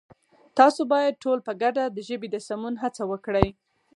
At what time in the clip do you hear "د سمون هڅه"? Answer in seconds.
2.31-3.03